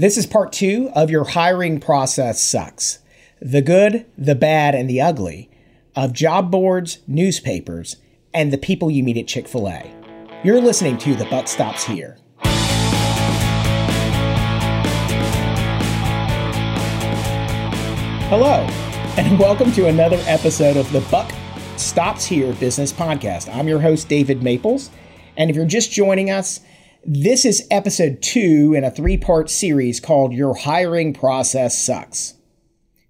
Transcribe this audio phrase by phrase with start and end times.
[0.00, 3.00] This is part two of Your Hiring Process Sucks
[3.42, 5.50] The Good, the Bad, and the Ugly
[5.96, 7.96] of job boards, newspapers,
[8.32, 9.92] and the people you meet at Chick fil A.
[10.44, 12.16] You're listening to The Buck Stops Here.
[18.28, 18.64] Hello,
[19.16, 21.32] and welcome to another episode of the Buck
[21.76, 23.52] Stops Here Business Podcast.
[23.52, 24.90] I'm your host, David Maples.
[25.36, 26.60] And if you're just joining us,
[27.04, 32.34] this is episode two in a three part series called Your Hiring Process Sucks.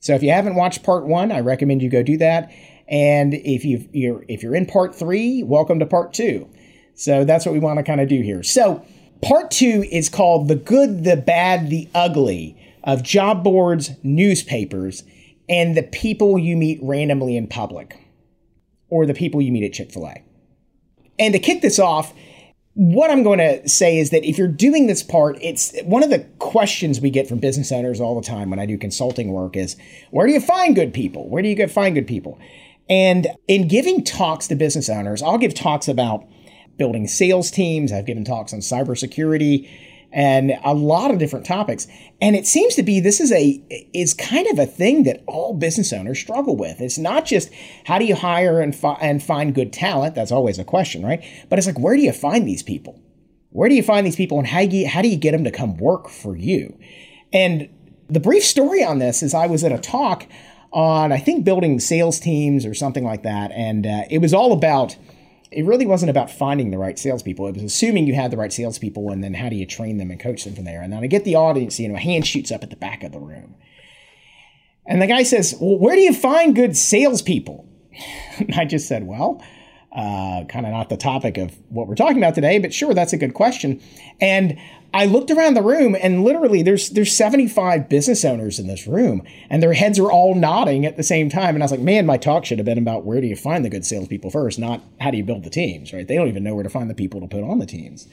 [0.00, 2.52] So if you haven't watched part one, I recommend you go do that.
[2.86, 6.48] And if you you're if you're in part three, welcome to part two.
[6.94, 8.42] So that's what we want to kind of do here.
[8.42, 8.84] So
[9.22, 15.02] part two is called The Good, the Bad, the Ugly of job boards, newspapers,
[15.48, 17.98] and the people you meet randomly in public,
[18.88, 20.22] or the people you meet at Chick fil A.
[21.18, 22.14] And to kick this off,
[22.78, 26.10] what I'm going to say is that if you're doing this part, it's one of
[26.10, 29.56] the questions we get from business owners all the time when I do consulting work
[29.56, 29.76] is
[30.12, 31.28] where do you find good people?
[31.28, 32.38] Where do you go find good people?
[32.88, 36.24] And in giving talks to business owners, I'll give talks about
[36.76, 37.90] building sales teams.
[37.90, 39.68] I've given talks on cybersecurity
[40.12, 41.86] and a lot of different topics.
[42.20, 45.54] And it seems to be this is a is kind of a thing that all
[45.54, 46.80] business owners struggle with.
[46.80, 47.50] It's not just
[47.84, 50.14] how do you hire and fi- and find good talent.
[50.14, 51.22] That's always a question, right?
[51.48, 53.00] But it's like where do you find these people?
[53.50, 55.44] Where do you find these people, and how do you, how do you get them
[55.44, 56.78] to come work for you?
[57.32, 57.68] And
[58.08, 60.26] the brief story on this is I was at a talk
[60.70, 64.52] on I think building sales teams or something like that, and uh, it was all
[64.52, 64.96] about
[65.50, 67.46] it really wasn't about finding the right salespeople.
[67.48, 70.10] It was assuming you had the right salespeople, and then how do you train them
[70.10, 70.82] and coach them from there?
[70.82, 73.02] And then I get the audience, you know, a hand shoots up at the back
[73.02, 73.54] of the room.
[74.86, 77.68] And the guy says, Well, where do you find good salespeople?
[78.56, 79.42] I just said, Well,
[79.92, 83.12] uh, kind of not the topic of what we're talking about today, but sure, that's
[83.12, 83.80] a good question.
[84.20, 84.58] And
[84.92, 89.22] I looked around the room and literally there's there's 75 business owners in this room
[89.50, 91.54] and their heads are all nodding at the same time.
[91.54, 93.64] And I was like, man, my talk should have been about where do you find
[93.64, 96.06] the good salespeople first, not how do you build the teams, right?
[96.06, 98.08] They don't even know where to find the people to put on the teams.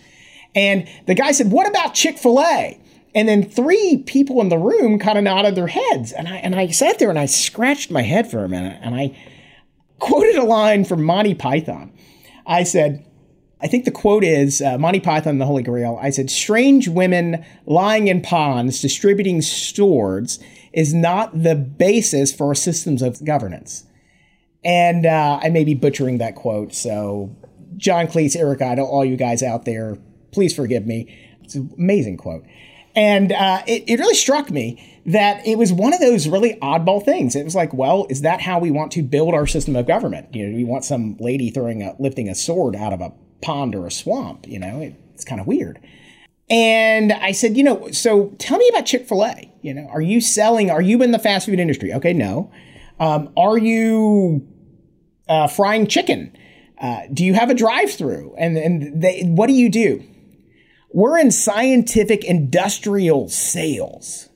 [0.54, 2.80] And the guy said, what about Chick-fil-A?
[3.14, 6.12] And then three people in the room kind of nodded their heads.
[6.12, 8.94] And I and I sat there and I scratched my head for a minute and
[8.96, 9.16] I
[10.00, 11.92] quoted a line from Monty Python.
[12.46, 13.06] I said,
[13.62, 15.98] I think the quote is uh, Monty Python and the Holy Grail.
[16.02, 20.40] I said, Strange women lying in ponds distributing swords
[20.74, 23.86] is not the basis for systems of governance.
[24.64, 26.74] And uh, I may be butchering that quote.
[26.74, 27.36] So,
[27.78, 29.98] John Cleese, Eric Idle, all you guys out there,
[30.32, 31.16] please forgive me.
[31.44, 32.44] It's an amazing quote.
[32.96, 37.04] And uh, it, it really struck me that it was one of those really oddball
[37.04, 37.36] things.
[37.36, 40.34] It was like, well, is that how we want to build our system of government?
[40.34, 43.14] You know, do we want some lady throwing a, lifting a sword out of a
[43.46, 44.48] pond or a swamp.
[44.48, 45.80] You know, it, it's kind of weird.
[46.50, 49.52] And I said, you know, so tell me about Chick fil A.
[49.62, 51.94] You know, are you selling, are you in the fast food industry?
[51.94, 52.52] Okay, no.
[53.00, 54.48] Um, are you
[55.28, 56.36] uh, frying chicken?
[56.80, 58.36] Uh, do you have a drive through?
[58.38, 60.04] And, and they, what do you do?
[60.96, 64.30] We're in scientific industrial sales.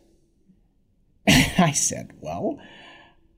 [1.58, 2.60] I said, well,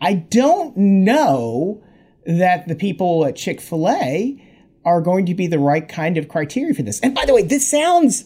[0.02, 1.84] I don't know
[2.26, 4.44] that the people at Chick fil A
[4.84, 7.00] are going to be the right kind of criteria for this.
[7.02, 8.26] And by the way, this sounds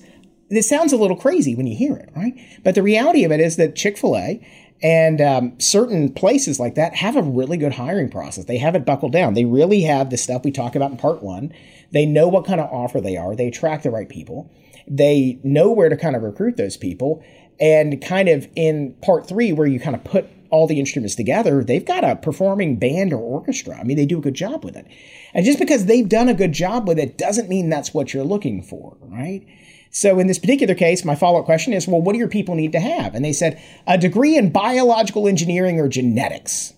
[0.49, 2.33] this sounds a little crazy when you hear it, right?
[2.63, 4.47] But the reality of it is that Chick Fil A
[4.81, 8.45] and um, certain places like that have a really good hiring process.
[8.45, 9.33] They have it buckled down.
[9.33, 11.51] They really have the stuff we talk about in part one.
[11.91, 13.35] They know what kind of offer they are.
[13.35, 14.49] They attract the right people.
[14.87, 17.23] They know where to kind of recruit those people.
[17.59, 21.63] And kind of in part three, where you kind of put all the instruments together,
[21.63, 23.77] they've got a performing band or orchestra.
[23.77, 24.87] I mean, they do a good job with it.
[25.33, 28.23] And just because they've done a good job with it doesn't mean that's what you're
[28.23, 29.45] looking for, right?
[29.89, 32.55] So in this particular case, my follow up question is well, what do your people
[32.55, 33.15] need to have?
[33.15, 36.73] And they said, a degree in biological engineering or genetics.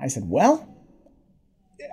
[0.00, 0.68] I said, well,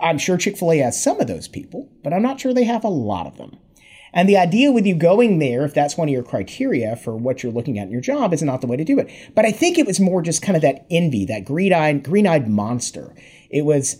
[0.02, 2.64] I'm sure Chick fil A has some of those people, but I'm not sure they
[2.64, 3.58] have a lot of them.
[4.14, 7.44] And the idea with you going there, if that's one of your criteria for what
[7.44, 9.10] you're looking at in your job, is not the way to do it.
[9.36, 13.14] But I think it was more just kind of that envy, that green-eyed, green-eyed monster.
[13.50, 13.98] It was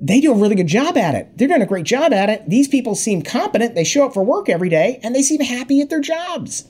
[0.00, 1.36] they do a really good job at it.
[1.36, 2.48] They're doing a great job at it.
[2.48, 3.74] These people seem competent.
[3.74, 6.68] They show up for work every day and they seem happy at their jobs.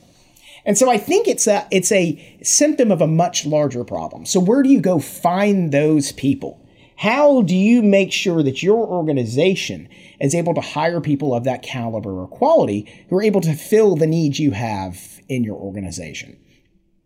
[0.65, 4.27] And so I think it's a it's a symptom of a much larger problem.
[4.27, 6.65] So where do you go find those people?
[6.99, 9.89] How do you make sure that your organization
[10.21, 13.95] is able to hire people of that caliber or quality who are able to fill
[13.95, 16.37] the needs you have in your organization?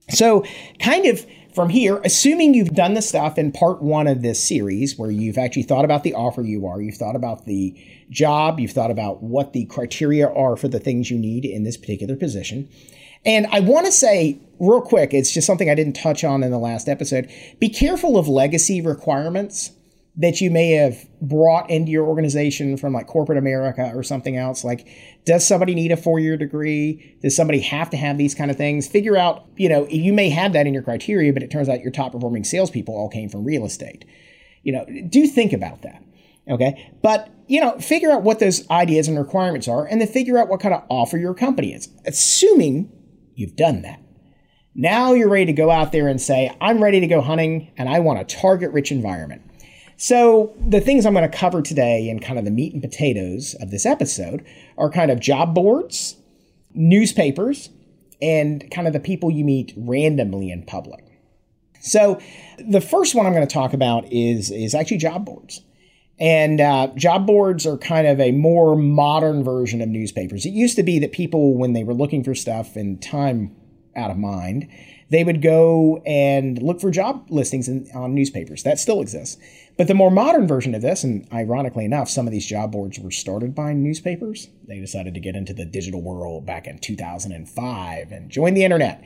[0.08, 0.46] So,
[0.78, 4.96] kind of from here, assuming you've done the stuff in part one of this series
[4.96, 7.78] where you've actually thought about the offer you are, you've thought about the
[8.08, 11.76] job, you've thought about what the criteria are for the things you need in this
[11.76, 12.66] particular position.
[13.26, 16.50] And I want to say real quick, it's just something I didn't touch on in
[16.50, 17.30] the last episode.
[17.60, 19.72] Be careful of legacy requirements
[20.16, 24.62] that you may have brought into your organization from like corporate America or something else.
[24.62, 24.86] Like,
[25.24, 27.16] does somebody need a four year degree?
[27.22, 28.86] Does somebody have to have these kind of things?
[28.86, 31.80] Figure out, you know, you may have that in your criteria, but it turns out
[31.80, 34.04] your top performing salespeople all came from real estate.
[34.62, 36.02] You know, do think about that.
[36.48, 36.92] Okay.
[37.02, 40.48] But, you know, figure out what those ideas and requirements are and then figure out
[40.48, 42.92] what kind of offer your company is, assuming
[43.34, 44.00] you've done that.
[44.74, 47.88] Now you're ready to go out there and say, I'm ready to go hunting and
[47.88, 49.42] I want a target rich environment.
[49.96, 53.54] So, the things I'm going to cover today and kind of the meat and potatoes
[53.60, 54.44] of this episode
[54.76, 56.16] are kind of job boards,
[56.74, 57.70] newspapers,
[58.20, 61.04] and kind of the people you meet randomly in public.
[61.80, 62.20] So,
[62.58, 65.62] the first one I'm going to talk about is, is actually job boards.
[66.20, 70.46] And uh, job boards are kind of a more modern version of newspapers.
[70.46, 73.56] It used to be that people, when they were looking for stuff and time
[73.96, 74.68] out of mind,
[75.12, 78.62] they would go and look for job listings in, on newspapers.
[78.62, 79.36] That still exists.
[79.76, 82.98] But the more modern version of this, and ironically enough, some of these job boards
[82.98, 84.48] were started by newspapers.
[84.66, 89.04] They decided to get into the digital world back in 2005 and join the internet.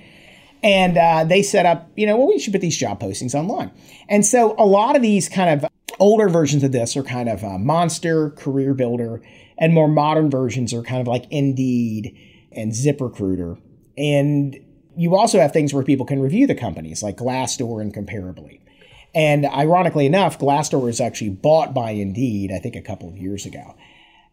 [0.63, 3.73] And uh, they set up, you know, well, we should put these job postings online.
[4.09, 5.69] And so a lot of these kind of
[5.99, 9.23] older versions of this are kind of uh, Monster, Career Builder,
[9.59, 12.17] and more modern versions are kind of like Indeed
[12.53, 13.61] and ZipRecruiter.
[13.99, 14.57] And
[14.97, 18.61] you also have things where people can review the companies like Glassdoor and Comparably.
[19.15, 23.47] And ironically enough, Glassdoor was actually bought by Indeed, I think a couple of years
[23.47, 23.75] ago.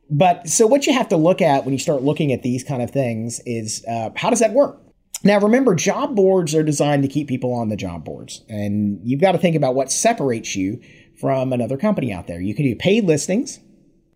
[0.09, 2.81] But so what you have to look at when you start looking at these kind
[2.81, 4.79] of things is uh, how does that work?
[5.23, 8.43] Now, remember, job boards are designed to keep people on the job boards.
[8.49, 10.81] And you've got to think about what separates you
[11.19, 12.41] from another company out there.
[12.41, 13.59] You can do paid listings,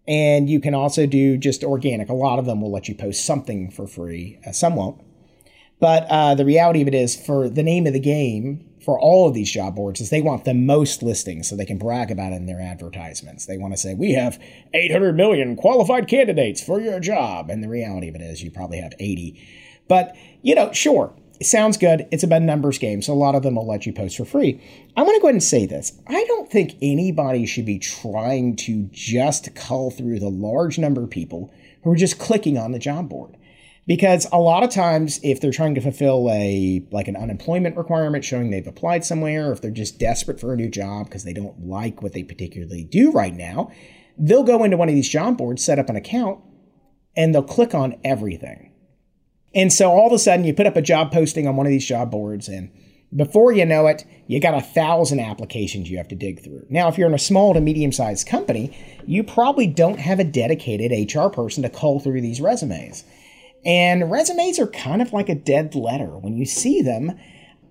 [0.05, 2.09] and you can also do just organic.
[2.09, 5.01] A lot of them will let you post something for free, uh, some won't.
[5.79, 9.27] But uh, the reality of it is, for the name of the game, for all
[9.27, 12.31] of these job boards is they want the most listings so they can brag about
[12.31, 13.45] it in their advertisements.
[13.45, 14.41] They want to say, we have
[14.73, 17.49] 800 million qualified candidates for your job.
[17.49, 19.45] And the reality of it is you probably have 80.
[19.89, 22.07] But, you know, sure, it sounds good.
[22.11, 23.01] It's about numbers game.
[23.01, 24.61] So a lot of them will let you post for free.
[24.95, 25.91] I'm going to go ahead and say this.
[26.07, 31.09] I don't think anybody should be trying to just cull through the large number of
[31.09, 31.53] people
[31.83, 33.35] who are just clicking on the job board
[33.87, 38.23] because a lot of times if they're trying to fulfill a like an unemployment requirement
[38.23, 41.33] showing they've applied somewhere or if they're just desperate for a new job because they
[41.33, 43.71] don't like what they particularly do right now
[44.17, 46.39] they'll go into one of these job boards set up an account
[47.15, 48.71] and they'll click on everything.
[49.53, 51.71] And so all of a sudden you put up a job posting on one of
[51.71, 52.71] these job boards and
[53.15, 56.65] before you know it you got a thousand applications you have to dig through.
[56.69, 60.23] Now if you're in a small to medium sized company you probably don't have a
[60.23, 63.05] dedicated hr person to cull through these resumes
[63.67, 66.17] and resumes are kind of like a dead letter.
[66.17, 67.19] When you see them,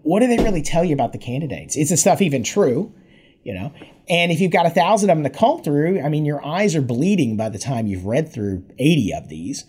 [0.02, 1.74] what do they really tell you about the candidates?
[1.74, 2.94] Is the stuff even true?
[3.42, 3.72] You know,
[4.08, 6.74] and if you've got a thousand of them to call through, I mean, your eyes
[6.74, 9.64] are bleeding by the time you've read through 80 of these,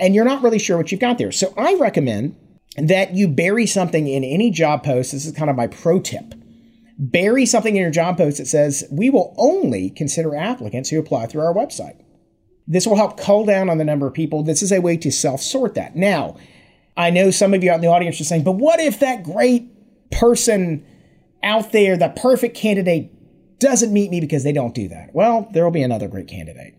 [0.00, 1.30] and you're not really sure what you've got there.
[1.30, 2.36] So I recommend
[2.76, 5.12] that you bury something in any job post.
[5.12, 6.34] This is kind of my pro tip.
[6.98, 11.26] Bury something in your job post that says, We will only consider applicants who apply
[11.26, 12.00] through our website.
[12.70, 14.42] This will help cull down on the number of people.
[14.42, 15.96] This is a way to self sort that.
[15.96, 16.36] Now,
[16.96, 19.24] I know some of you out in the audience are saying, but what if that
[19.24, 20.84] great person
[21.42, 23.10] out there, the perfect candidate,
[23.58, 25.14] doesn't meet me because they don't do that?
[25.14, 26.74] Well, there will be another great candidate.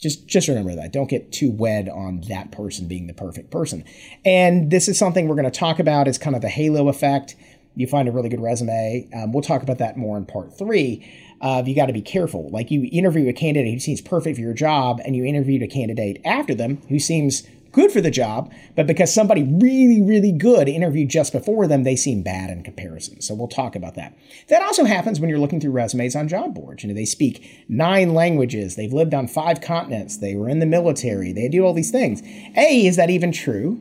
[0.00, 0.92] Just, just remember that.
[0.92, 3.84] Don't get too wed on that person being the perfect person.
[4.24, 7.36] And this is something we're going to talk about as kind of the halo effect.
[7.76, 9.08] You find a really good resume.
[9.14, 11.08] Um, we'll talk about that more in part three
[11.42, 12.48] uh, you got to be careful.
[12.50, 15.68] Like you interview a candidate who seems perfect for your job, and you interviewed a
[15.68, 20.68] candidate after them who seems good for the job, but because somebody really, really good
[20.68, 23.20] interviewed just before them, they seem bad in comparison.
[23.20, 24.16] So we'll talk about that.
[24.48, 26.82] That also happens when you're looking through resumes on job boards.
[26.82, 30.66] You know, they speak nine languages, they've lived on five continents, they were in the
[30.66, 32.22] military, they do all these things.
[32.56, 33.80] A, is that even true?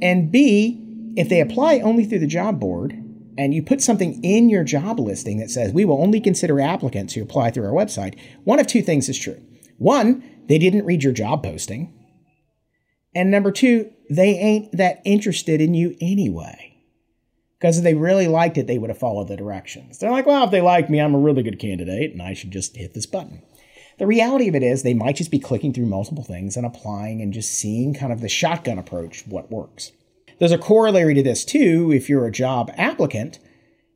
[0.00, 0.78] And B,
[1.16, 2.96] if they apply only through the job board,
[3.42, 7.14] and you put something in your job listing that says we will only consider applicants
[7.14, 9.42] who apply through our website, one of two things is true.
[9.78, 11.92] One, they didn't read your job posting.
[13.16, 16.76] And number two, they ain't that interested in you anyway.
[17.58, 19.98] Because if they really liked it, they would have followed the directions.
[19.98, 22.52] They're like, well, if they like me, I'm a really good candidate and I should
[22.52, 23.42] just hit this button.
[23.98, 27.20] The reality of it is, they might just be clicking through multiple things and applying
[27.20, 29.90] and just seeing kind of the shotgun approach, what works.
[30.42, 31.92] There's a corollary to this too.
[31.92, 33.38] If you're a job applicant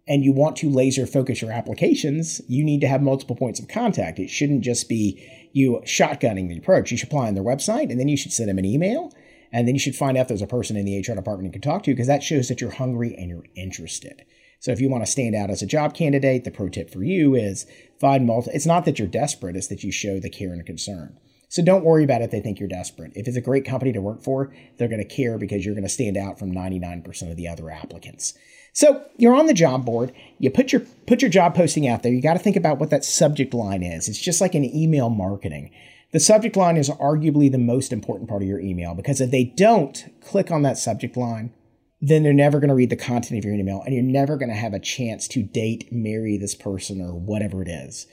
[0.07, 3.67] and you want to laser focus your applications, you need to have multiple points of
[3.67, 4.21] contact.
[4.21, 6.93] It shouldn't just be you shotgunning the approach.
[6.93, 9.13] You should apply on their website and then you should send them an email
[9.51, 11.69] And then you should find out there's a person in the HR department you can
[11.69, 14.25] talk to because that shows that you're hungry and you're interested.
[14.61, 17.03] So if you want to stand out as a job candidate, the pro tip for
[17.03, 17.67] you is
[17.99, 18.55] find multiple.
[18.55, 21.19] It's not that you're desperate, it's that you show the care and concern.
[21.49, 23.13] So don't worry about it if they think you're desperate.
[23.15, 25.85] If it's a great company to work for, they're going to care because you're going
[25.85, 28.35] to stand out from 99% of the other applicants.
[28.73, 30.13] So you're on the job board.
[30.39, 32.13] You put your put your job posting out there.
[32.13, 34.09] You got to think about what that subject line is.
[34.09, 35.71] It's just like an email marketing.
[36.13, 39.45] The subject line is arguably the most important part of your email because if they
[39.45, 41.53] don't click on that subject line,
[42.01, 44.51] then they're never going to read the content of your email and you're never going
[44.51, 48.07] to have a chance to date, marry this person or whatever it is.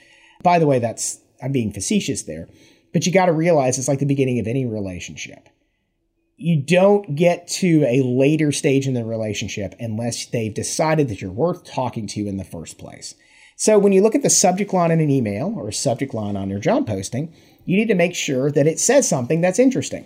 [0.43, 2.47] By the way, that's I'm being facetious there.
[2.93, 5.49] But you got to realize it's like the beginning of any relationship.
[6.37, 11.31] You don't get to a later stage in the relationship unless they've decided that you're
[11.31, 13.15] worth talking to in the first place.
[13.55, 16.35] So when you look at the subject line in an email or a subject line
[16.35, 17.33] on your job posting,
[17.65, 20.05] you need to make sure that it says something that's interesting.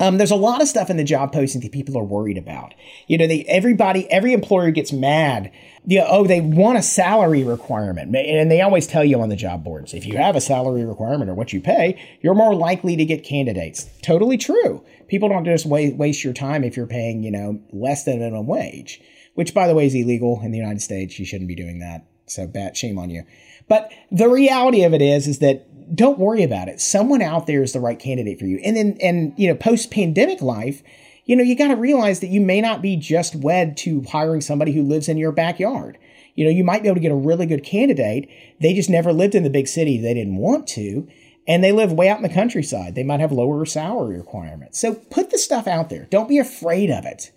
[0.00, 2.74] Um, there's a lot of stuff in the job posting that people are worried about.
[3.06, 5.50] You know, they everybody, every employer gets mad.
[5.86, 9.36] You know, oh, they want a salary requirement, and they always tell you on the
[9.36, 12.96] job boards if you have a salary requirement or what you pay, you're more likely
[12.96, 13.86] to get candidates.
[14.02, 14.84] Totally true.
[15.08, 19.00] People don't just waste, your time if you're paying, you know, less than minimum wage,
[19.34, 21.18] which by the way is illegal in the United States.
[21.18, 22.06] You shouldn't be doing that.
[22.26, 23.24] So bad, shame on you.
[23.68, 26.80] But the reality of it is, is that don't worry about it.
[26.80, 28.60] Someone out there is the right candidate for you.
[28.64, 30.82] And then, and you know, post pandemic life,
[31.24, 34.40] you know, you got to realize that you may not be just wed to hiring
[34.40, 35.98] somebody who lives in your backyard.
[36.34, 38.30] You know, you might be able to get a really good candidate.
[38.60, 39.98] They just never lived in the big city.
[39.98, 41.08] They didn't want to.
[41.46, 42.94] And they live way out in the countryside.
[42.94, 44.78] They might have lower salary requirements.
[44.78, 46.06] So put the stuff out there.
[46.10, 47.32] Don't be afraid of it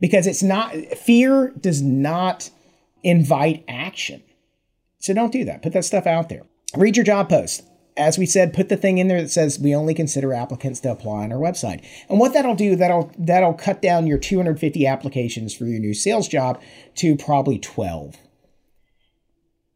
[0.00, 2.50] because it's not, fear does not
[3.02, 4.22] invite action.
[5.00, 5.62] So don't do that.
[5.62, 6.42] Put that stuff out there.
[6.76, 7.62] Read your job post
[7.98, 10.90] as we said, put the thing in there that says we only consider applicants to
[10.90, 11.84] apply on our website.
[12.08, 16.28] And what that'll do, that'll that'll cut down your 250 applications for your new sales
[16.28, 16.62] job
[16.96, 18.16] to probably 12.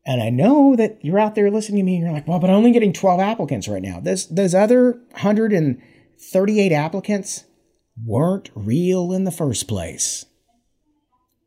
[0.07, 2.51] And I know that you're out there listening to me and you're like, well, but
[2.51, 4.01] I'm only getting 12 applicants right now.
[4.01, 7.45] Those those other 138 applicants
[8.05, 10.25] weren't real in the first place.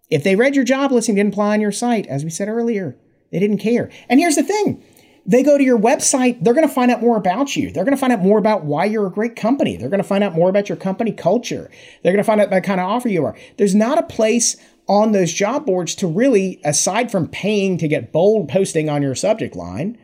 [0.09, 2.97] If they read your job listing, didn't apply on your site, as we said earlier,
[3.31, 3.89] they didn't care.
[4.07, 4.83] And here's the thing
[5.25, 7.71] they go to your website, they're going to find out more about you.
[7.71, 9.75] They're going to find out more about why you're a great company.
[9.75, 11.69] They're going to find out more about your company culture.
[12.03, 13.35] They're going to find out what kind of offer you are.
[13.57, 14.55] There's not a place
[14.87, 19.15] on those job boards to really, aside from paying to get bold posting on your
[19.15, 19.97] subject line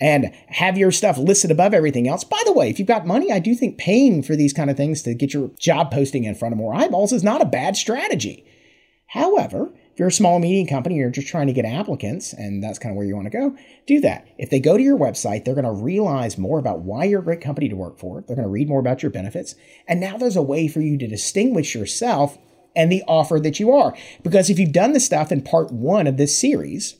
[0.00, 2.24] and have your stuff listed above everything else.
[2.24, 4.76] By the way, if you've got money, I do think paying for these kind of
[4.76, 7.76] things to get your job posting in front of more eyeballs is not a bad
[7.76, 8.44] strategy.
[9.08, 12.78] However, if you're a small medium company, you're just trying to get applicants, and that's
[12.78, 13.54] kind of where you want to go,
[13.86, 14.26] do that.
[14.38, 17.24] If they go to your website, they're going to realize more about why you're a
[17.24, 18.22] great company to work for.
[18.22, 19.54] They're going to read more about your benefits.
[19.86, 22.38] And now there's a way for you to distinguish yourself
[22.74, 23.94] and the offer that you are.
[24.22, 26.96] Because if you've done the stuff in part one of this series,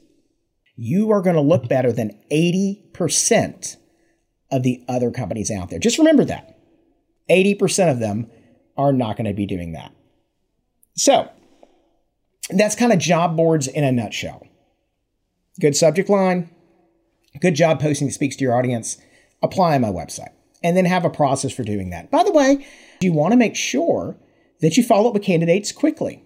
[0.76, 3.76] you are going to look better than 80%
[4.50, 5.78] of the other companies out there.
[5.78, 6.58] Just remember that
[7.30, 8.30] 80% of them
[8.76, 9.92] are not going to be doing that.
[10.94, 11.30] So,
[12.50, 14.46] that's kind of job boards in a nutshell.
[15.60, 16.50] Good subject line,
[17.40, 18.98] good job posting that speaks to your audience,
[19.42, 20.32] apply on my website,
[20.62, 22.10] and then have a process for doing that.
[22.10, 22.66] By the way,
[23.00, 24.16] you want to make sure
[24.60, 26.22] that you follow up with candidates quickly.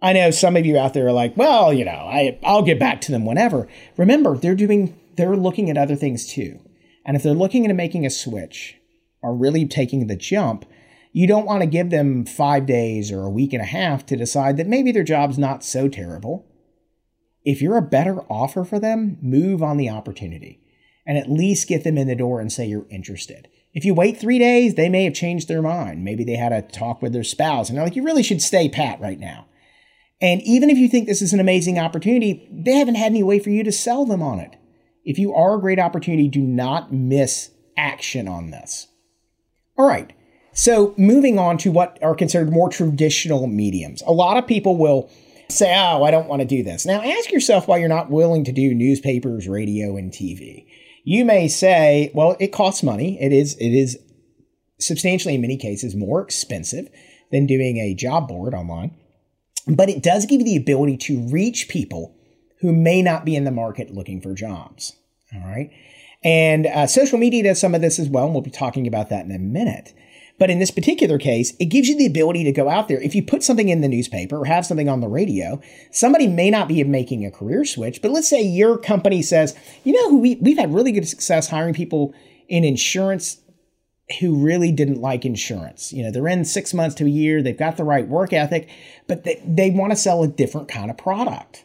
[0.00, 2.78] I know some of you out there are like, well, you know, I, I'll get
[2.78, 3.68] back to them whenever.
[3.96, 6.60] Remember, they're doing, they're looking at other things too.
[7.04, 8.76] And if they're looking into making a switch
[9.22, 10.64] or really taking the jump,
[11.12, 14.16] you don't want to give them five days or a week and a half to
[14.16, 16.46] decide that maybe their job's not so terrible.
[17.44, 20.60] If you're a better offer for them, move on the opportunity
[21.06, 23.48] and at least get them in the door and say you're interested.
[23.74, 26.04] If you wait three days, they may have changed their mind.
[26.04, 28.68] Maybe they had a talk with their spouse and they're like, you really should stay
[28.68, 29.46] pat right now.
[30.20, 33.38] And even if you think this is an amazing opportunity, they haven't had any way
[33.38, 34.56] for you to sell them on it.
[35.04, 38.86] If you are a great opportunity, do not miss action on this.
[39.76, 40.12] All right.
[40.54, 44.02] So, moving on to what are considered more traditional mediums.
[44.06, 45.10] A lot of people will
[45.48, 46.84] say, Oh, I don't want to do this.
[46.84, 50.66] Now, ask yourself why you're not willing to do newspapers, radio, and TV.
[51.04, 53.20] You may say, Well, it costs money.
[53.20, 53.98] It is, it is
[54.78, 56.88] substantially, in many cases, more expensive
[57.30, 58.94] than doing a job board online.
[59.66, 62.14] But it does give you the ability to reach people
[62.60, 64.96] who may not be in the market looking for jobs.
[65.34, 65.70] All right.
[66.22, 68.26] And uh, social media does some of this as well.
[68.26, 69.94] And we'll be talking about that in a minute.
[70.42, 73.00] But in this particular case, it gives you the ability to go out there.
[73.00, 75.60] If you put something in the newspaper or have something on the radio,
[75.92, 79.92] somebody may not be making a career switch, but let's say your company says, you
[79.92, 82.12] know, we, we've had really good success hiring people
[82.48, 83.40] in insurance
[84.18, 85.92] who really didn't like insurance.
[85.92, 88.68] You know, they're in six months to a year, they've got the right work ethic,
[89.06, 91.64] but they, they want to sell a different kind of product,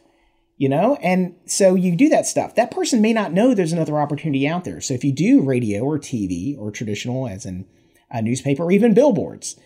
[0.56, 0.96] you know?
[1.02, 2.54] And so you do that stuff.
[2.54, 4.80] That person may not know there's another opportunity out there.
[4.80, 7.66] So if you do radio or TV or traditional, as in
[8.10, 9.56] a newspaper or even billboards,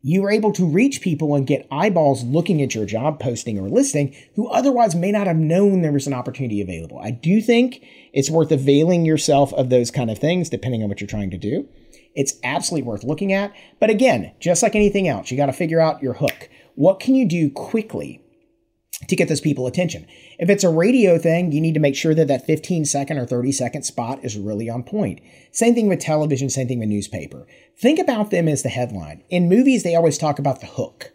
[0.00, 3.68] you are able to reach people and get eyeballs looking at your job posting or
[3.68, 6.98] listing who otherwise may not have known there was an opportunity available.
[6.98, 11.00] I do think it's worth availing yourself of those kind of things depending on what
[11.00, 11.68] you're trying to do.
[12.14, 13.52] It's absolutely worth looking at.
[13.80, 16.48] But again, just like anything else, you got to figure out your hook.
[16.74, 18.22] What can you do quickly
[19.06, 20.06] to get those people attention?
[20.38, 23.26] If it's a radio thing, you need to make sure that that 15 second or
[23.26, 25.20] 30 second spot is really on point.
[25.52, 27.46] Same thing with television, same thing with newspaper.
[27.78, 29.22] Think about them as the headline.
[29.30, 31.12] In movies, they always talk about the hook.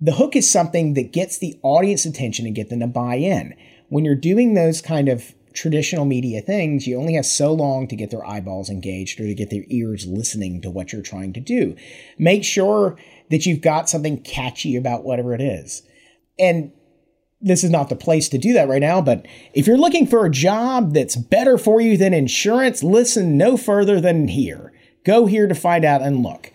[0.00, 3.54] The hook is something that gets the audience attention and get them to buy in.
[3.88, 7.96] When you're doing those kind of traditional media things, you only have so long to
[7.96, 11.40] get their eyeballs engaged or to get their ears listening to what you're trying to
[11.40, 11.76] do.
[12.18, 12.98] Make sure
[13.30, 15.82] that you've got something catchy about whatever it is.
[16.38, 16.72] And
[17.42, 20.24] this is not the place to do that right now, but if you're looking for
[20.24, 24.72] a job that's better for you than insurance, listen no further than here.
[25.04, 26.52] Go here to find out and look.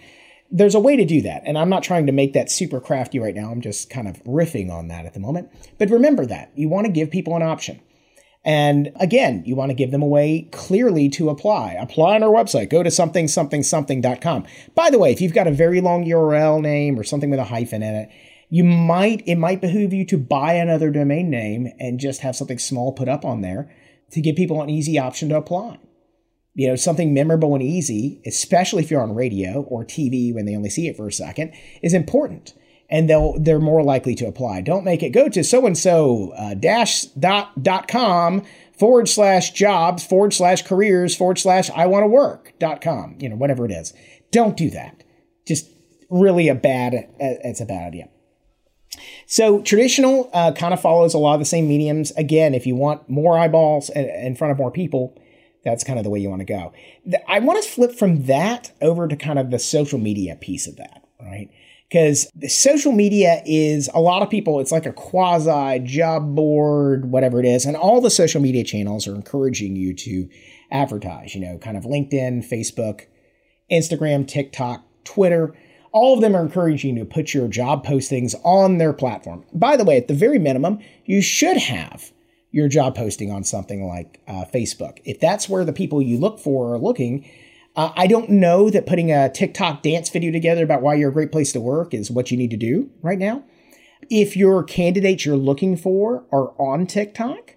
[0.50, 3.20] There's a way to do that, and I'm not trying to make that super crafty
[3.20, 3.52] right now.
[3.52, 5.50] I'm just kind of riffing on that at the moment.
[5.78, 7.82] But remember that you want to give people an option.
[8.46, 11.74] And again, you want to give them a way clearly to apply.
[11.74, 12.70] Apply on our website.
[12.70, 14.46] Go to something, something, something.com.
[14.74, 17.46] By the way, if you've got a very long URL name or something with a
[17.46, 18.10] hyphen in it,
[18.50, 22.60] you might, it might behoove you to buy another domain name and just have something
[22.60, 23.74] small put up on there
[24.12, 25.80] to give people an easy option to apply.
[26.54, 30.56] You know, something memorable and easy, especially if you're on radio or TV when they
[30.56, 32.54] only see it for a second, is important
[32.90, 34.62] and they'll they're more likely to apply.
[34.62, 38.44] Don't make it go to so and so dash dot dot com
[38.78, 43.18] forward slash jobs forward slash careers forward slash I want to work dot com.
[43.20, 43.94] You know whatever it is.
[44.32, 45.04] Don't do that.
[45.46, 45.70] Just
[46.10, 47.08] really a bad.
[47.20, 48.10] It's a bad idea.
[49.26, 52.12] So traditional uh, kind of follows a lot of the same mediums.
[52.12, 55.22] Again, if you want more eyeballs in front of more people,
[55.64, 56.74] that's kind of the way you want to go.
[57.28, 60.78] I want to flip from that over to kind of the social media piece of
[60.78, 61.50] that, right?
[61.90, 67.12] because the social media is a lot of people, it's like a quasi job board,
[67.12, 67.66] whatever it is.
[67.66, 70.30] And all the social media channels are encouraging you to
[70.70, 73.06] advertise, you know, kind of LinkedIn, Facebook,
[73.72, 75.56] Instagram, TikTok, Twitter.
[75.92, 79.46] All of them are encouraging you to put your job postings on their platform.
[79.54, 82.12] By the way, at the very minimum, you should have
[82.52, 85.00] your job posting on something like uh, Facebook.
[85.06, 87.30] If that's where the people you look for are looking,
[87.76, 91.14] uh, I don't know that putting a TikTok dance video together about why you're a
[91.14, 93.44] great place to work is what you need to do right now.
[94.10, 97.56] If your candidates you're looking for are on TikTok,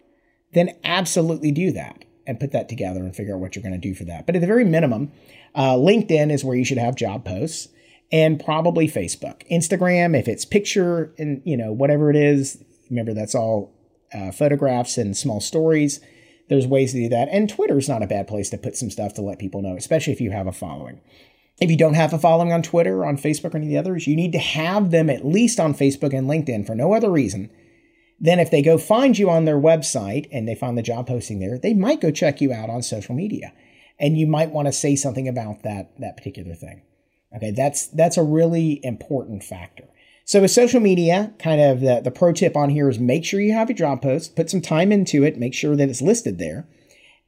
[0.53, 3.79] then absolutely do that and put that together and figure out what you're going to
[3.79, 4.27] do for that.
[4.27, 5.13] But at the very minimum,
[5.55, 7.69] uh, LinkedIn is where you should have job posts
[8.13, 9.49] and probably Facebook.
[9.51, 13.73] Instagram, if it's picture and, you know, whatever it is, remember that's all
[14.13, 16.01] uh, photographs and small stories
[16.51, 17.29] there's ways to do that.
[17.31, 20.13] And Twitter's not a bad place to put some stuff to let people know, especially
[20.13, 21.01] if you have a following.
[21.61, 24.07] If you don't have a following on Twitter, on Facebook, or any of the others,
[24.07, 27.51] you need to have them at least on Facebook and LinkedIn for no other reason.
[28.19, 31.39] Then, if they go find you on their website and they find the job posting
[31.39, 33.53] there, they might go check you out on social media,
[33.99, 36.83] and you might want to say something about that that particular thing.
[37.35, 39.85] Okay, that's that's a really important factor.
[40.25, 43.41] So with social media, kind of the, the pro tip on here is make sure
[43.41, 46.39] you have your job post, put some time into it, make sure that it's listed
[46.39, 46.69] there,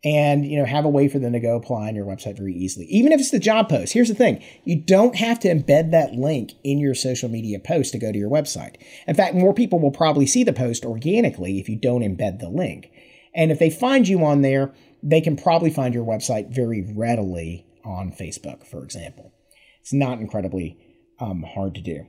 [0.05, 2.55] and you know have a way for them to go apply on your website very
[2.55, 2.87] easily.
[2.87, 3.93] Even if it's the job post.
[3.93, 7.93] Here's the thing: you don't have to embed that link in your social media post
[7.93, 8.77] to go to your website.
[9.07, 12.49] In fact, more people will probably see the post organically if you don't embed the
[12.49, 12.91] link.
[13.35, 17.67] And if they find you on there, they can probably find your website very readily
[17.85, 19.33] on Facebook, for example.
[19.83, 20.79] It's not incredibly
[21.21, 22.07] um, hard to do.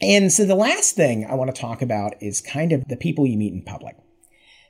[0.00, 3.26] And so the last thing I want to talk about is kind of the people
[3.26, 3.96] you meet in public.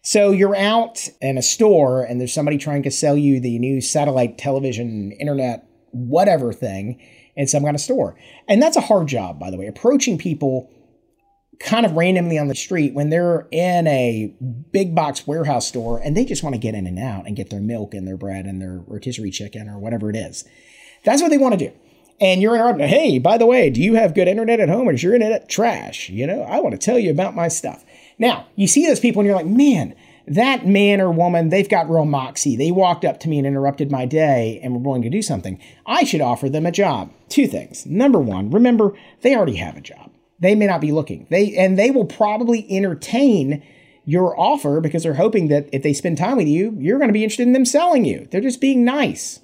[0.03, 3.81] So you're out in a store and there's somebody trying to sell you the new
[3.81, 7.01] satellite television, internet, whatever thing
[7.37, 8.17] in some kind of store.
[8.49, 10.71] And that's a hard job, by the way, approaching people
[11.61, 14.35] kind of randomly on the street when they're in a
[14.73, 17.51] big box warehouse store and they just want to get in and out and get
[17.51, 20.45] their milk and their bread and their rotisserie chicken or whatever it is.
[21.05, 21.73] That's what they want to do
[22.21, 22.89] and you're interrupting.
[22.89, 25.49] Hey, by the way, do you have good internet at home or is your internet
[25.49, 26.09] trash?
[26.09, 27.85] You know, I want to tell you about my stuff.
[28.19, 29.95] Now, you see those people and you're like, man,
[30.27, 32.57] that man or woman, they've got real moxie.
[32.57, 35.61] They walked up to me and interrupted my day and were willing to do something.
[35.87, 37.13] I should offer them a job.
[37.29, 37.87] Two things.
[37.87, 40.11] Number one, remember, they already have a job.
[40.41, 41.27] They may not be looking.
[41.31, 43.63] They and they will probably entertain
[44.05, 47.15] your offer because they're hoping that if they spend time with you, you're going to
[47.15, 48.29] be interested in them selling you.
[48.31, 49.41] They're just being nice.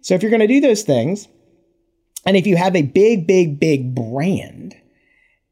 [0.00, 1.28] So if you're going to do those things,
[2.28, 4.76] and if you have a big, big, big brand,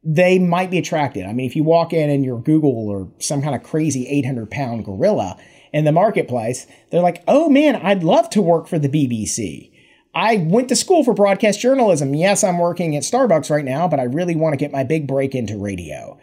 [0.05, 1.25] they might be attracted.
[1.25, 4.51] I mean, if you walk in and you're Google or some kind of crazy 800
[4.51, 5.39] pound gorilla
[5.73, 9.73] in the marketplace, they're like, oh man, I'd love to work for the BBC.
[10.15, 12.15] I went to school for broadcast journalism.
[12.15, 15.07] Yes, I'm working at Starbucks right now, but I really want to get my big
[15.07, 16.19] break into radio.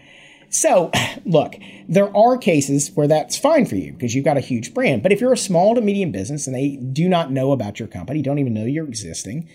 [0.52, 0.92] So,
[1.26, 1.56] look,
[1.90, 5.02] there are cases where that's fine for you because you've got a huge brand.
[5.02, 7.88] But if you're a small to medium business and they do not know about your
[7.88, 9.50] company, don't even know you're existing,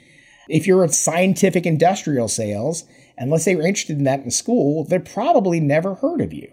[0.49, 2.85] if you're in scientific industrial sales,
[3.17, 6.51] unless they were interested in that in school, they've probably never heard of you.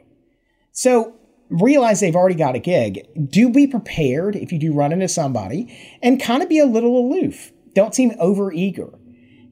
[0.72, 1.16] So
[1.50, 3.08] realize they've already got a gig.
[3.30, 6.98] Do be prepared if you do run into somebody and kind of be a little
[6.98, 7.52] aloof.
[7.74, 8.90] Don't seem over eager.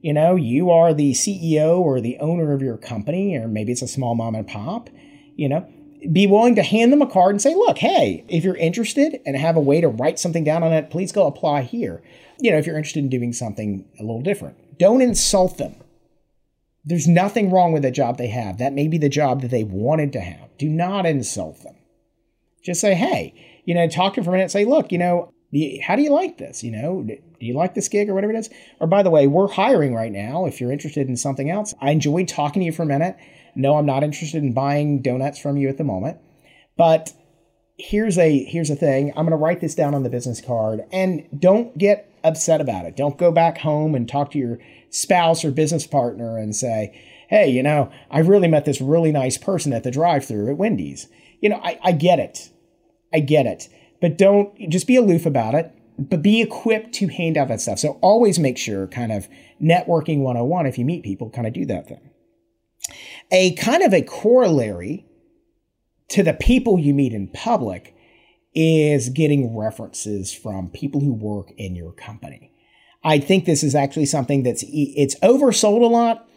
[0.00, 3.80] You know, you are the CEO or the owner of your company, or maybe it's
[3.80, 4.90] a small mom and pop.
[5.34, 5.66] You know,
[6.12, 9.36] be willing to hand them a card and say, look, hey, if you're interested and
[9.36, 12.02] have a way to write something down on it, please go apply here.
[12.38, 15.76] You know, if you're interested in doing something a little different, don't insult them.
[16.84, 18.58] There's nothing wrong with the job they have.
[18.58, 20.56] That may be the job that they wanted to have.
[20.58, 21.76] Do not insult them.
[22.62, 24.50] Just say, hey, you know, talk to them for a minute.
[24.50, 25.32] Say, look, you know,
[25.82, 26.64] how do you like this?
[26.64, 28.50] You know, do you like this gig or whatever it is?
[28.80, 30.46] Or by the way, we're hiring right now.
[30.46, 33.16] If you're interested in something else, I enjoyed talking to you for a minute.
[33.54, 36.18] No, I'm not interested in buying donuts from you at the moment.
[36.76, 37.12] But
[37.78, 39.10] here's a here's a thing.
[39.10, 42.86] I'm going to write this down on the business card and don't get upset about
[42.86, 42.96] it.
[42.96, 44.58] Don't go back home and talk to your
[44.90, 49.38] spouse or business partner and say, "Hey, you know, I really met this really nice
[49.38, 51.08] person at the drive-through at Wendy's."
[51.40, 52.50] You know, I, I get it.
[53.12, 53.68] I get it.
[54.04, 57.78] But don't just be aloof about it, but be equipped to hand out that stuff.
[57.78, 59.28] So always make sure kind of
[59.62, 62.10] networking 101 if you meet people, kind of do that thing.
[63.32, 65.06] A kind of a corollary
[66.08, 67.96] to the people you meet in public
[68.54, 72.52] is getting references from people who work in your company.
[73.02, 76.28] I think this is actually something that's it's oversold a lot,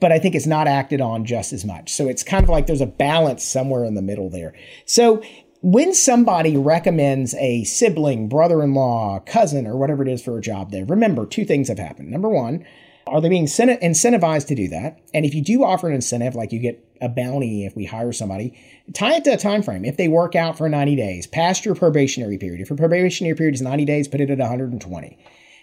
[0.00, 1.92] but I think it's not acted on just as much.
[1.92, 4.54] So it's kind of like there's a balance somewhere in the middle there.
[4.86, 5.22] So
[5.62, 10.84] when somebody recommends a sibling, brother-in-law, cousin, or whatever it is for a job there,
[10.86, 12.10] remember two things have happened.
[12.10, 12.64] Number one,
[13.06, 15.00] are they being incentivized to do that?
[15.12, 18.12] And if you do offer an incentive, like you get a bounty if we hire
[18.12, 18.58] somebody,
[18.94, 19.84] tie it to a time frame.
[19.84, 22.60] If they work out for 90 days, past your probationary period.
[22.60, 25.18] If your probationary period is 90 days, put it at 120.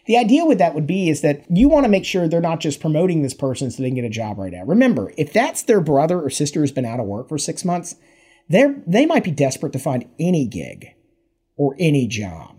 [0.05, 2.59] The idea with that would be is that you want to make sure they're not
[2.59, 4.63] just promoting this person so they can get a job right now.
[4.63, 7.95] Remember, if that's their brother or sister who's been out of work for six months,
[8.49, 10.87] they they might be desperate to find any gig
[11.55, 12.55] or any job.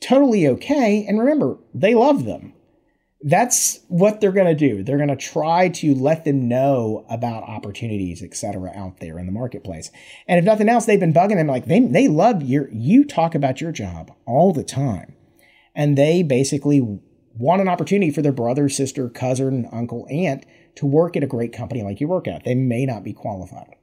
[0.00, 1.04] Totally okay.
[1.06, 2.52] And remember, they love them
[3.22, 4.82] that's what they're going to do.
[4.82, 9.26] They're going to try to let them know about opportunities, et cetera, out there in
[9.26, 9.90] the marketplace.
[10.28, 13.34] And if nothing else, they've been bugging them like they, they love your, you talk
[13.34, 15.16] about your job all the time.
[15.74, 16.80] And they basically
[17.34, 21.52] want an opportunity for their brother, sister, cousin, uncle, aunt to work at a great
[21.52, 22.44] company like you work at.
[22.44, 23.76] They may not be qualified.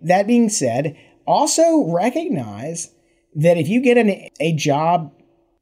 [0.00, 2.92] That being said, also recognize
[3.34, 5.12] that if you get an, a job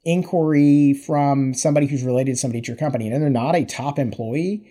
[0.05, 3.99] inquiry from somebody who's related to somebody at your company and they're not a top
[3.99, 4.71] employee,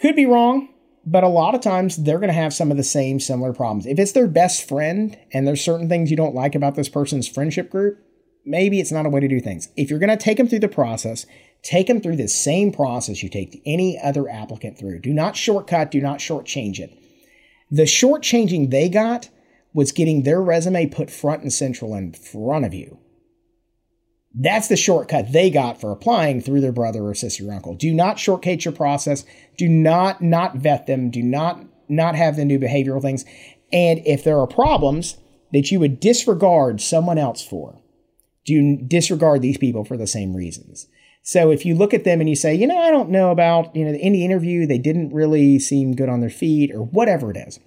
[0.00, 0.68] could be wrong,
[1.06, 3.86] but a lot of times they're going to have some of the same similar problems.
[3.86, 7.28] If it's their best friend and there's certain things you don't like about this person's
[7.28, 7.98] friendship group,
[8.44, 9.68] maybe it's not a way to do things.
[9.76, 11.26] If you're going to take them through the process,
[11.62, 15.00] take them through the same process you take any other applicant through.
[15.00, 16.98] Do not shortcut, do not shortchange it.
[17.70, 19.30] The shortchanging they got
[19.72, 22.98] was getting their resume put front and central in front of you.
[24.34, 27.74] That's the shortcut they got for applying through their brother or sister or uncle.
[27.74, 29.24] Do not shortcut your process.
[29.56, 31.10] Do not not vet them.
[31.10, 33.24] Do not not have them do behavioral things.
[33.72, 35.18] And if there are problems
[35.52, 37.80] that you would disregard someone else for,
[38.44, 40.88] do disregard these people for the same reasons.
[41.26, 43.74] So if you look at them and you say, you know, I don't know about,
[43.74, 47.38] you know, the interview, they didn't really seem good on their feet or whatever it
[47.38, 47.58] is,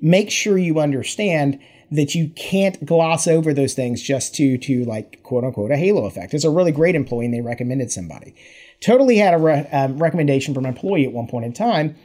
[0.00, 5.22] make sure you understand that you can't gloss over those things just to to like
[5.22, 6.32] quote unquote a halo effect.
[6.32, 8.34] It's a really great employee and they recommended somebody.
[8.80, 11.96] Totally had a re- um, recommendation from an employee at one point in time.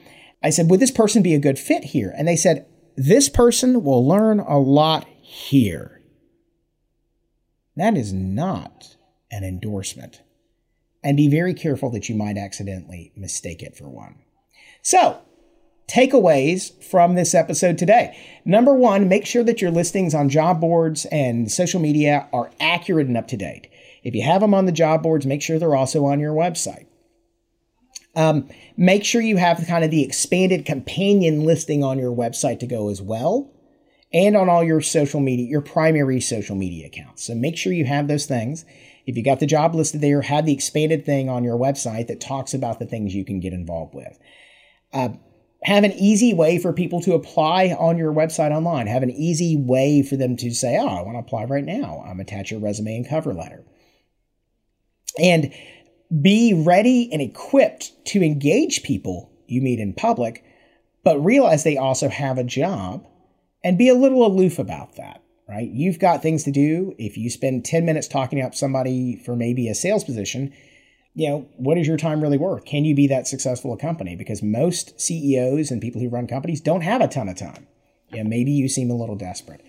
[0.44, 2.14] I said, would this person be a good fit here?
[2.18, 6.02] And they said, this person will learn a lot here.
[7.78, 8.97] That is not
[9.32, 10.22] an endorsement.
[11.04, 14.16] And be very careful that you might accidentally mistake it for one.
[14.82, 15.22] So,
[15.88, 18.18] takeaways from this episode today.
[18.46, 23.08] Number one, make sure that your listings on job boards and social media are accurate
[23.08, 23.70] and up to date.
[24.04, 26.88] If you have them on the job boards, make sure they're also on your website.
[28.16, 32.68] Um, make sure you have kind of the expanded companion listing on your website to
[32.68, 33.52] go as well,
[34.12, 37.24] and on all your social media, your primary social media accounts.
[37.24, 38.66] So make sure you have those things.
[39.08, 42.22] If you got the job listed there, have the expanded thing on your website that
[42.22, 44.20] talks about the things you can get involved with.
[44.94, 45.10] Uh,
[45.64, 48.86] have an easy way for people to apply on your website online.
[48.86, 52.04] Have an easy way for them to say, oh, I want to apply right now.
[52.06, 53.64] I'm attach your resume and cover letter.
[55.18, 55.54] And
[56.22, 60.44] be ready and equipped to engage people you meet in public,
[61.04, 63.08] but realize they also have a job
[63.64, 65.70] and be a little aloof about that, right?
[65.70, 66.94] You've got things to do.
[66.98, 70.54] If you spend 10 minutes talking up somebody for maybe a sales position,
[71.14, 72.66] you know, what is your time really worth?
[72.66, 74.16] Can you be that successful a company?
[74.16, 77.66] Because most CEOs and people who run companies don't have a ton of time.
[78.12, 79.66] Yeah, maybe you seem a little desperate.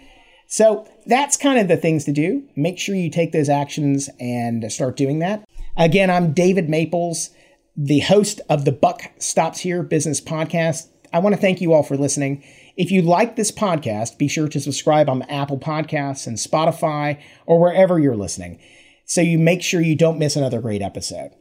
[0.47, 2.45] So that's kind of the things to do.
[2.57, 5.45] Make sure you take those actions and start doing that.
[5.77, 7.31] Again, I'm David Maples,
[7.77, 10.89] the host of the Buck Stops Here Business Podcast.
[11.13, 12.43] I want to thank you all for listening.
[12.79, 17.59] If you like this podcast, be sure to subscribe on Apple Podcasts and Spotify or
[17.59, 18.61] wherever you're listening
[19.05, 21.33] so you make sure you don't miss another great episode.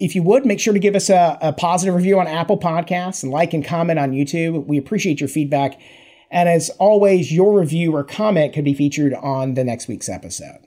[0.00, 3.22] If you would, make sure to give us a, a positive review on Apple Podcasts
[3.22, 4.66] and like and comment on YouTube.
[4.66, 5.80] We appreciate your feedback.
[6.32, 10.66] And as always, your review or comment could be featured on the next week's episode.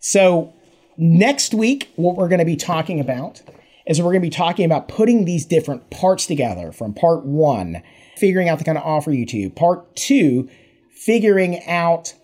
[0.00, 0.52] So,
[0.96, 3.42] next week, what we're going to be talking about
[3.88, 7.82] is we're going to be talking about putting these different parts together from part one,
[8.16, 10.48] figuring out the kind of offer you to, part two,
[10.92, 12.14] figuring out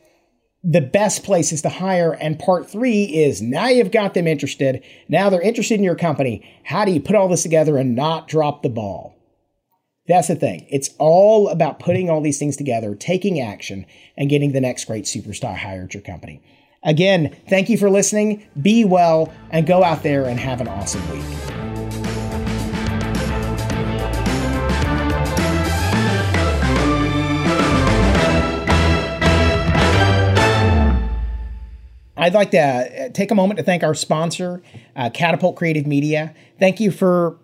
[0.62, 2.12] the best places to hire.
[2.12, 4.84] And part three is now you've got them interested.
[5.08, 6.46] Now they're interested in your company.
[6.64, 9.14] How do you put all this together and not drop the ball?
[10.06, 10.66] That's the thing.
[10.70, 13.86] It's all about putting all these things together, taking action,
[14.18, 16.42] and getting the next great superstar hired at your company.
[16.82, 18.46] Again, thank you for listening.
[18.60, 21.53] Be well and go out there and have an awesome week.
[32.24, 34.62] I'd like to uh, take a moment to thank our sponsor,
[34.96, 36.34] uh, Catapult Creative Media.
[36.58, 37.38] Thank you for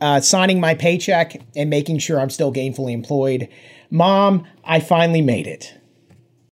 [0.00, 3.48] uh, signing my paycheck and making sure I'm still gainfully employed.
[3.90, 5.78] Mom, I finally made it.